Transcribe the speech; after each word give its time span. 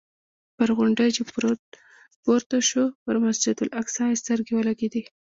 پر 0.57 0.69
غونډۍ 0.77 1.09
چې 1.15 1.21
پورته 2.23 2.57
شو 2.69 2.83
پر 3.03 3.15
مسجد 3.25 3.55
الاقصی 3.65 4.03
یې 4.09 4.19
سترګې 4.21 4.53
ولګېدې. 4.55 5.03